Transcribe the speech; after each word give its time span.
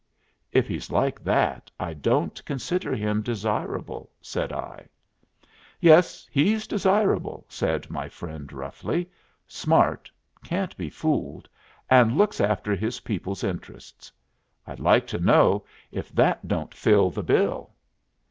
"If 0.51 0.67
he's 0.67 0.89
like 0.89 1.23
that 1.25 1.69
I 1.79 1.93
don't 1.93 2.43
consider 2.43 2.95
him 2.95 3.21
desirable," 3.21 4.09
said 4.19 4.51
I. 4.51 4.87
"Yes, 5.79 6.27
he 6.31 6.53
is 6.53 6.65
desirable," 6.65 7.45
said 7.47 7.87
my 7.91 8.09
friend, 8.09 8.51
roughly. 8.51 9.11
"Smart, 9.45 10.09
can't 10.43 10.75
be 10.75 10.89
fooled, 10.89 11.47
and 11.87 12.17
looks 12.17 12.41
after 12.41 12.73
his 12.73 13.01
people's 13.01 13.43
interests. 13.43 14.11
I'd 14.65 14.79
like 14.79 15.05
to 15.05 15.19
know 15.19 15.65
if 15.91 16.09
that 16.15 16.47
don't 16.47 16.73
fill 16.73 17.11
the 17.11 17.21
bill?" 17.21 17.75